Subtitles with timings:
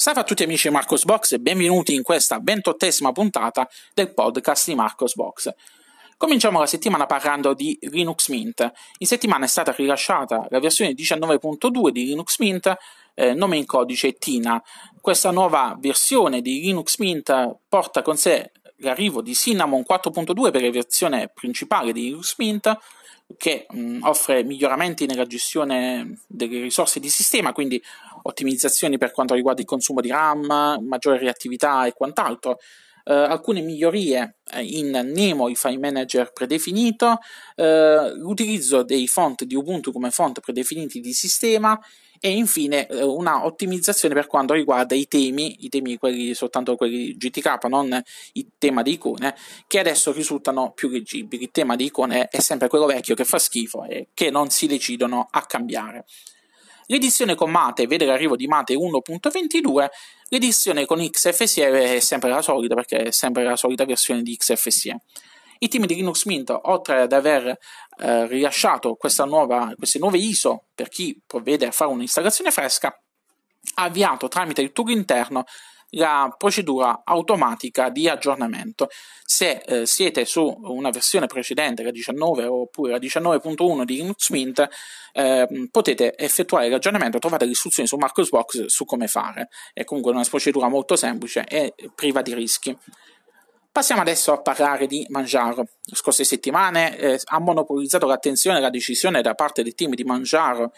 [0.00, 4.66] Salve a tutti amici di Marcos Box e benvenuti in questa ventottesima puntata del podcast
[4.66, 5.52] di Marcos Box.
[6.16, 8.72] Cominciamo la settimana parlando di Linux Mint.
[8.96, 12.74] In settimana è stata rilasciata la versione 19.2 di Linux Mint,
[13.12, 14.62] eh, nome in codice Tina.
[15.02, 20.70] Questa nuova versione di Linux Mint porta con sé l'arrivo di Cinnamon 4.2 per la
[20.70, 22.74] versione principale di Linux Mint,
[23.36, 27.82] che mh, offre miglioramenti nella gestione delle risorse di sistema, quindi
[28.22, 32.58] ottimizzazioni per quanto riguarda il consumo di RAM, maggiore reattività e quant'altro.
[33.02, 37.18] Uh, alcune migliorie uh, in Nemo, il file manager predefinito,
[37.56, 41.80] uh, l'utilizzo dei font di Ubuntu come font predefiniti di sistema
[42.22, 47.64] e infine una ottimizzazione per quanto riguarda i temi, i temi quelli soltanto quelli GTK,
[47.64, 47.98] non
[48.34, 49.34] il tema di icone,
[49.66, 51.44] che adesso risultano più leggibili.
[51.44, 54.66] Il tema di icone è sempre quello vecchio che fa schifo e che non si
[54.66, 56.04] decidono a cambiare.
[56.90, 59.86] L'edizione con Mate vede l'arrivo di Mate 1.22,
[60.28, 65.00] l'edizione con XFCE è sempre la solita perché è sempre la solita versione di XFCE.
[65.60, 70.88] I team di Linux Mint, oltre ad aver eh, rilasciato nuova, queste nuove ISO per
[70.88, 72.88] chi provvede a fare un'installazione fresca,
[73.74, 75.44] ha avviato tramite il tool interno
[75.90, 78.88] la procedura automatica di aggiornamento.
[79.24, 84.68] Se eh, siete su una versione precedente, la 19 oppure la 19.1 di Linux Mint,
[85.12, 89.48] eh, potete effettuare l'aggiornamento, trovate le istruzioni su Marcosbox su come fare.
[89.72, 92.76] È comunque una procedura molto semplice e priva di rischi.
[93.72, 95.62] Passiamo adesso a parlare di Manjaro.
[95.84, 100.02] Le scorse settimane eh, ha monopolizzato l'attenzione e la decisione da parte del team di
[100.02, 100.72] Manjaro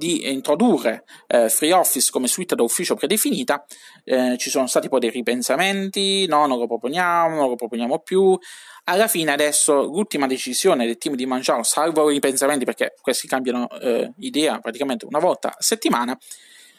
[0.00, 3.66] di introdurre eh, FreeOffice come suite da ufficio predefinita,
[4.02, 8.36] eh, ci sono stati poi dei ripensamenti, no, non lo proponiamo, non lo proponiamo più.
[8.84, 13.68] Alla fine adesso l'ultima decisione del team di Mangiaro, salvo i ripensamenti perché questi cambiano
[13.78, 16.18] eh, idea praticamente una volta a settimana,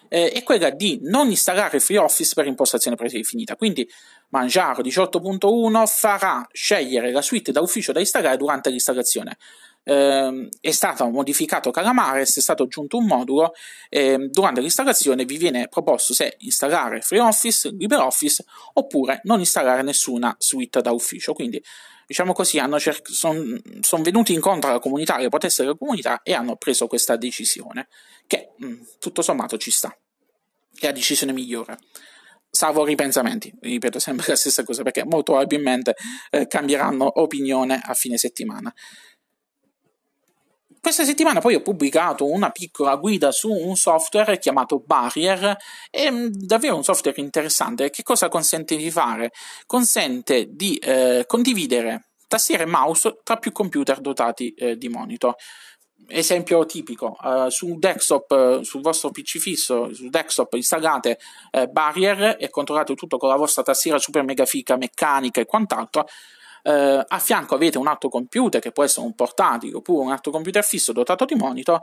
[0.09, 3.55] eh, è quella di non installare FreeOffice per impostazione predefinita.
[3.55, 3.87] Quindi
[4.29, 9.37] Mangiaro 18.1 farà scegliere la suite da ufficio da installare durante l'installazione
[9.83, 13.53] eh, è stato modificato Calamares, è stato aggiunto un modulo
[13.89, 20.81] eh, durante l'installazione vi viene proposto se installare FreeOffice, LibreOffice oppure non installare nessuna suite
[20.81, 21.33] da ufficio.
[21.33, 21.63] Quindi
[22.05, 26.55] diciamo così, cer- sono son venuti incontro alla comunità, alle proteste della comunità e hanno
[26.55, 27.87] preso questa decisione
[28.27, 29.95] che mh, mm, tutto sommato ci sta.
[30.77, 31.77] È la decisione migliore
[32.53, 35.95] salvo ripensamenti, ripeto sempre la stessa cosa perché molto probabilmente
[36.29, 38.71] eh, cambieranno opinione a fine settimana.
[40.81, 45.55] Questa settimana poi ho pubblicato una piccola guida su un software chiamato Barrier,
[45.91, 47.91] è mm, davvero un software interessante.
[47.91, 49.31] Che cosa consente di fare?
[49.67, 55.35] Consente di eh, condividere tastiera e mouse tra più computer dotati eh, di monitor.
[56.07, 61.19] Esempio tipico, eh, su desktop, eh, sul vostro PC fisso, sul desktop installate
[61.51, 66.07] eh, Barrier e controllate tutto con la vostra tastiera super mega fica meccanica e quant'altro
[66.63, 70.31] eh, a fianco avete un altro computer che può essere un portatile oppure un altro
[70.31, 71.81] computer fisso dotato di monitor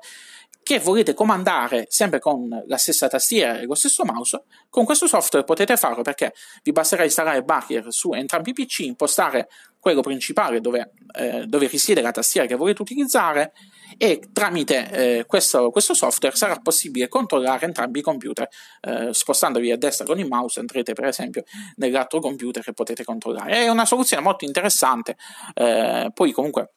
[0.63, 5.45] che volete comandare sempre con la stessa tastiera e lo stesso mouse, con questo software
[5.45, 9.49] potete farlo perché vi basterà installare Barrier su entrambi i PC, impostare
[9.81, 13.53] quello principale dove, eh, dove risiede la tastiera che volete utilizzare
[13.99, 18.49] e tramite eh, questo, questo, software sarà possibile controllare entrambi i computer.
[18.81, 21.43] Eh, spostandovi a destra con il mouse andrete per esempio
[21.77, 23.65] nell'altro computer che potete controllare.
[23.65, 25.17] È una soluzione molto interessante,
[25.55, 26.75] eh, poi comunque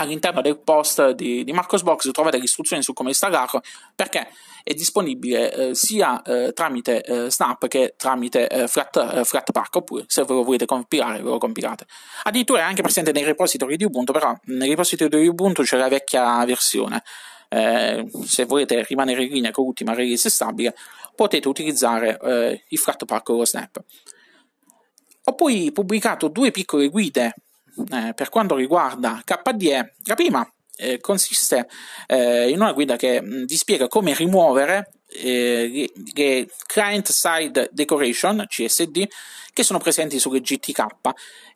[0.00, 3.60] all'interno del post di, di Marcosbox trovate le istruzioni su come installarlo
[3.94, 4.28] perché
[4.62, 10.04] è disponibile eh, sia eh, tramite eh, Snap che tramite eh, Flat, eh, Flatpak oppure
[10.06, 11.86] se ve lo volete compilare ve lo compilate.
[12.24, 15.88] Addirittura è anche presente nei repository di Ubuntu però nei repository di Ubuntu c'è la
[15.88, 17.02] vecchia versione.
[17.48, 20.74] Eh, se volete rimanere in linea con l'ultima release stabile
[21.14, 23.82] potete utilizzare il Flatpak o lo Snap.
[25.24, 27.34] Ho poi pubblicato due piccole guide
[27.92, 31.68] eh, per quanto riguarda KDE, la prima eh, consiste
[32.06, 37.68] eh, in una guida che mh, mm, vi spiega come rimuovere eh, le client side
[37.72, 39.06] decoration CSD
[39.52, 40.86] che sono presenti sulle GTK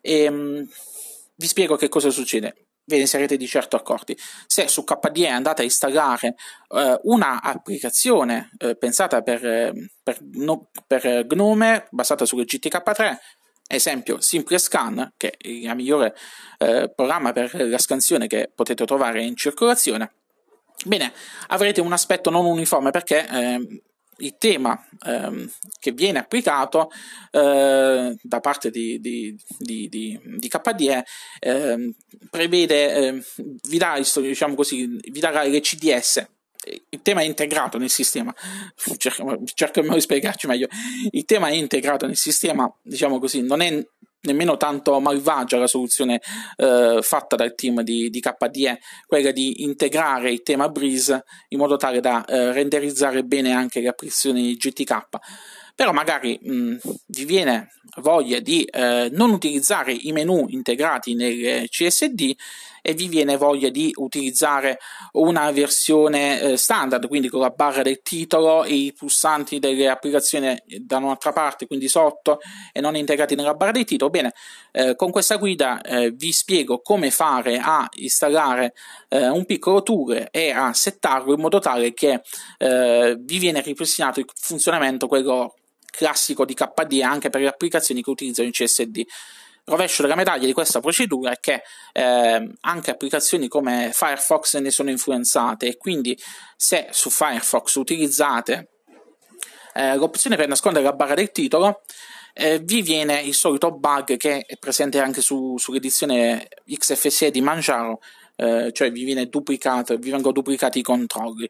[0.01, 0.63] e mh, mm,
[1.37, 4.17] vi spiego che cosa succede ve ne sarete di certo accorti.
[4.47, 6.35] Se su KDE andate a installare
[6.69, 7.41] eh, una
[8.57, 13.15] eh, pensata per, eh, per, no, per, Gnome basata sulle GTK3,
[13.67, 16.15] Esempio, Simple Scan, che è il migliore
[16.59, 20.13] eh, programma per la scansione che potete trovare in circolazione.
[20.85, 21.11] Bene,
[21.47, 23.81] avrete un aspetto non uniforme perché eh,
[24.17, 26.89] il tema eh, che viene applicato
[27.31, 31.05] eh, da parte di, di, di, di KDE
[31.39, 31.95] eh,
[32.29, 33.23] prevede, eh,
[33.67, 36.25] vi, dà, diciamo così, vi darà le CDS
[36.89, 38.33] il tema è integrato nel sistema,
[38.97, 40.67] cerchiamo, cerchiamo di spiegarci meglio,
[41.11, 43.85] il tema è integrato nel sistema, diciamo così, non è
[44.21, 46.19] nemmeno tanto malvagia la soluzione
[46.57, 51.77] eh, fatta dal team di, di, KDE, quella di integrare il tema Breeze in modo
[51.77, 55.07] tale da eh, renderizzare bene anche le applicazioni GTK
[55.75, 56.77] però magari mh,
[57.07, 57.67] vi viene
[57.97, 62.33] voglia di eh, non utilizzare i menu integrati nel CSD
[62.87, 64.77] e vi viene voglia di utilizzare
[65.13, 70.55] una versione eh, standard, quindi con la barra del titolo e i pulsanti delle applicazioni
[70.81, 72.37] da un'altra parte, quindi sotto
[72.71, 74.11] e non integrati nella barra del titolo.
[74.11, 74.33] Bene,
[74.71, 78.75] eh, con questa guida eh, vi spiego come fare a installare
[79.09, 82.21] eh, un piccolo tool e a settarlo in modo tale che
[82.59, 85.55] eh, vi viene ripristinato il funzionamento quello
[85.89, 89.01] classico di KD anche per le applicazioni che utilizzano il CSD.
[89.67, 94.91] Rovescio della medaglia di questa procedura è che eh, anche applicazioni come Firefox ne sono
[94.91, 96.17] influenzate e quindi
[96.55, 98.69] se su Firefox utilizzate
[99.73, 101.81] eh, l'opzione per nascondere la barra del titolo,
[102.33, 108.01] eh, vi viene il solito bug che è presente anche su, sull'edizione XFCE di Manjaro,
[108.35, 111.49] eh, cioè vi duplicato, vi vengono duplicati i controlli.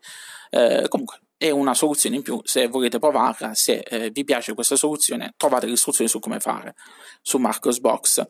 [0.51, 4.75] Eh, comunque, è una soluzione in più se volete provarla, se eh, vi piace questa
[4.75, 6.75] soluzione trovate le istruzioni su come fare
[7.21, 8.27] su Marcosbox.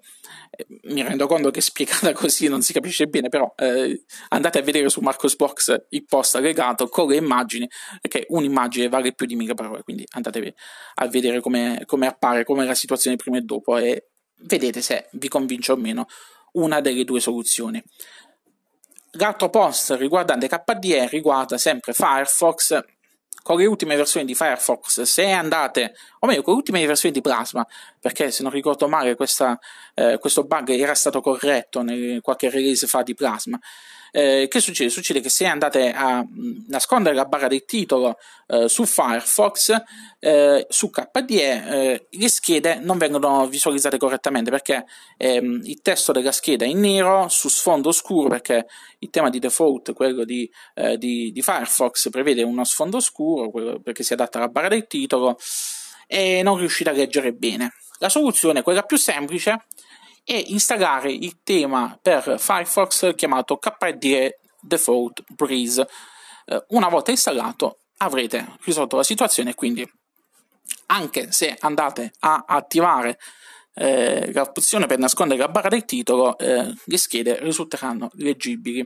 [0.50, 4.62] Eh, mi rendo conto che spiegata così non si capisce bene, però eh, andate a
[4.62, 7.70] vedere su Marcosbox il post allegato con le immagini,
[8.02, 10.56] perché un'immagine vale più di mille parole, quindi andate
[10.96, 14.08] a vedere come, come appare, come la situazione prima e dopo e
[14.38, 16.08] vedete se vi convince o meno
[16.54, 17.84] una delle due soluzioni.
[19.18, 22.84] L'altro post riguardante KDE riguarda sempre Firefox
[23.46, 27.22] con le ultime versioni di Firefox, se andate, o meglio, con le ultime versioni di
[27.22, 27.64] Plasma,
[28.00, 29.60] perché se non ricordo male questa,
[29.94, 33.60] eh, questo bug era stato corretto in qualche release fa di Plasma,
[34.16, 34.90] eh, che succede?
[34.90, 38.18] Succede che se andate a mm, nascondere la barra del titolo
[38.48, 39.76] eh, su Firefox,
[40.20, 44.86] eh, su KDE, eh, le schede non vengono visualizzate correttamente perché
[45.18, 48.68] ehm, il testo della scheda è in nero su sfondo scuro perché
[49.00, 53.52] il tema di default, quello di, eh, di, di Firefox, prevede uno sfondo scuro
[53.84, 55.38] perché si adatta alla barra del titolo
[56.08, 57.74] e non riuscite a leggere bene.
[58.00, 59.66] La soluzione, quella più semplice,
[60.26, 65.88] e installare il tema per Firefox chiamato KDE Default Breeze.
[66.46, 69.90] Eh, una volta installato avrete risolto la situazione quindi
[70.88, 73.20] anche se andate a attivare
[73.76, 78.86] eh, l'opzione per nascondere la barra del titolo eh, le schede risulteranno leggibili.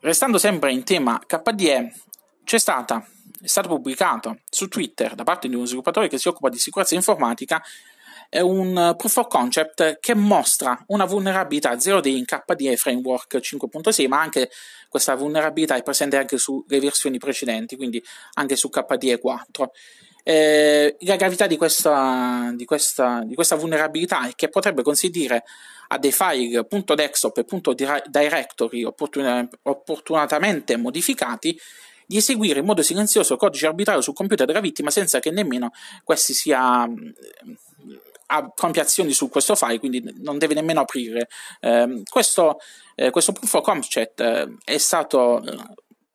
[0.00, 1.92] Restando sempre in tema KDE,
[2.44, 3.06] c'è stata,
[3.40, 6.94] è stato pubblicato su Twitter da parte di un sviluppatore che si occupa di sicurezza
[6.94, 7.62] informatica
[8.28, 14.20] è un proof of concept che mostra una vulnerabilità 0D in KDE Framework 5.6, ma
[14.20, 14.50] anche
[14.88, 18.02] questa vulnerabilità è presente anche sulle versioni precedenti, quindi
[18.34, 19.72] anche su KDE 4.
[20.28, 25.44] Eh, la gravità di questa, di, questa, di questa, vulnerabilità è che potrebbe consentire
[25.88, 31.56] a dei file .desktop e .directory opportun- opportunatamente modificati
[32.06, 35.70] di eseguire in modo silenzioso codice arbitrario sul computer della vittima senza che nemmeno
[36.04, 36.88] questi sia
[38.26, 41.28] ha compie azioni su questo file, quindi non deve nemmeno aprire.
[41.60, 42.58] Eh, questo,
[42.94, 45.56] eh, questo proof of concept eh, è stato eh,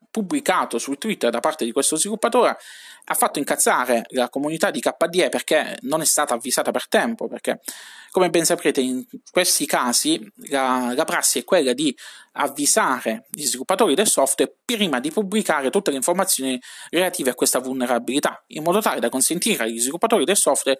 [0.10, 2.58] pubblicato su Twitter da parte di questo sviluppatore
[3.06, 7.60] ha fatto incazzare la comunità di KDE perché non è stata avvisata per tempo, perché
[8.12, 11.96] come ben saprete in questi casi la, la prassi è quella di
[12.34, 16.60] avvisare gli sviluppatori del software prima di pubblicare tutte le informazioni
[16.90, 20.80] relative a questa vulnerabilità, in modo tale da consentire agli sviluppatori del software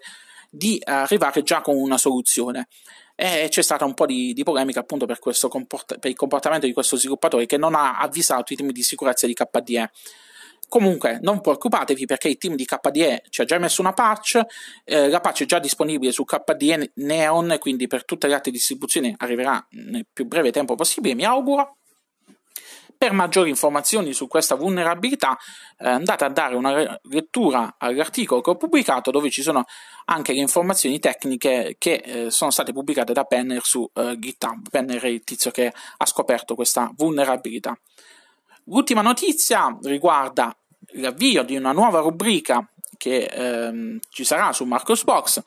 [0.54, 2.68] di arrivare già con una soluzione.
[3.14, 6.72] E c'è stata un po' di, di polemica appunto per, comport- per, il comportamento di
[6.72, 9.90] questo sviluppatore che non ha avvisato i team di sicurezza di KDE.
[10.68, 14.40] Comunque, non preoccupatevi perché il team di KDE ci ha già messo una patch,
[14.84, 19.14] eh, la patch è già disponibile su KDE Neon, quindi per tutte le altre distribuzioni
[19.18, 21.76] arriverà nel più breve tempo possibile, mi auguro.
[23.02, 25.36] Per maggiori informazioni su questa vulnerabilità
[25.76, 29.64] eh, andate a dare una lettura all'articolo che ho pubblicato dove ci sono
[30.04, 34.68] anche le informazioni tecniche che eh, sono state pubblicate da Penner su eh, GitHub.
[34.70, 37.76] Penner è il tizio che ha scoperto questa vulnerabilità.
[38.66, 40.56] L'ultima notizia riguarda
[40.92, 42.64] l'avvio di una nuova rubrica
[42.96, 45.42] che ehm, ci sarà su Marcosbox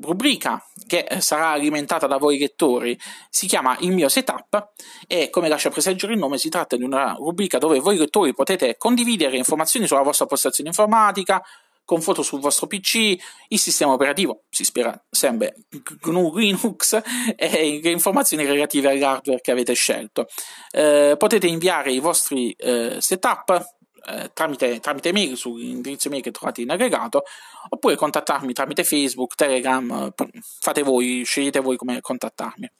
[0.00, 2.98] rubrica che sarà alimentata da voi lettori
[3.30, 4.72] si chiama Il mio setup
[5.06, 8.76] e come lascia presaggere il nome si tratta di una rubrica dove voi lettori potete
[8.76, 11.42] condividere informazioni sulla vostra postazione informatica,
[11.84, 13.14] con foto sul vostro PC,
[13.48, 15.54] il sistema operativo, si spera sempre
[16.00, 16.98] GNU Linux
[17.36, 20.26] e le informazioni relative all'hardware che avete scelto.
[20.70, 23.62] Eh, potete inviare i vostri eh, setup
[24.06, 27.24] eh, tramite, tramite mail sull'indirizzo mail che trovate in aggregato
[27.68, 30.12] oppure contattarmi tramite Facebook, Telegram,
[30.60, 32.70] fate voi, scegliete voi come contattarmi.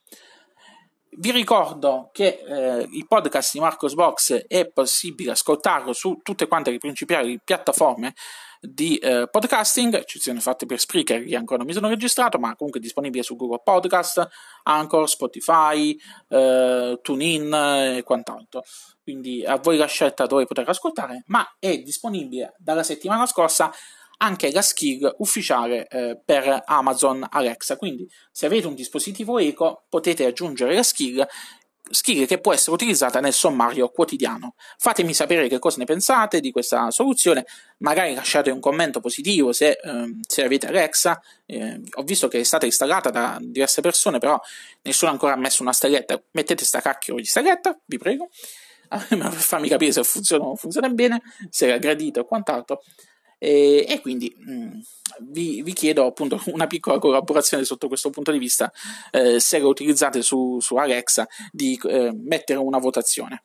[1.16, 6.72] Vi ricordo che eh, il podcast di Marcos Box è possibile ascoltarlo su tutte quante
[6.72, 8.14] le principali piattaforme
[8.60, 12.80] di eh, podcasting, eccezioni fatte per Spreaker che ancora non mi sono registrato, ma comunque
[12.80, 14.26] è disponibile su Google Podcast,
[14.64, 15.96] Anchor, Spotify,
[16.30, 18.64] eh, TuneIn e quant'altro.
[19.00, 23.70] Quindi a voi la scelta dove poter ascoltare, ma è disponibile dalla settimana scorsa
[24.18, 27.76] anche la skill ufficiale eh, per Amazon Alexa.
[27.76, 31.26] Quindi, se avete un dispositivo Eco, potete aggiungere la skill
[31.90, 34.54] skill che può essere utilizzata nel sommario quotidiano.
[34.78, 37.44] Fatemi sapere che cosa ne pensate di questa soluzione,
[37.78, 41.20] magari lasciate un commento positivo se, eh, se avete Alexa.
[41.44, 44.40] Eh, ho visto che è stata installata da diverse persone, però
[44.82, 46.20] nessuno ancora ha messo una stelletta.
[46.32, 48.30] Mettete sta cacchio di stelletta, vi prego,
[48.88, 52.82] per farmi capire se funziona, funziona bene, se è gradito e quant'altro.
[53.44, 54.70] E, e quindi mh, mm,
[55.20, 58.72] vi, vi, chiedo appunto una piccola collaborazione sotto questo punto di vista,
[59.10, 63.42] eh, se lo utilizzate su, su Alexa, di eh, mettere una votazione.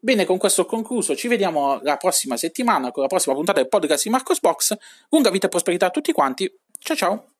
[0.00, 1.14] Bene, con questo ho concluso.
[1.14, 4.76] Ci vediamo la prossima settimana con la prossima puntata del podcast di Marcos Box.
[5.10, 6.52] Lunga vita e prosperità a tutti quanti.
[6.78, 7.35] Ciao ciao!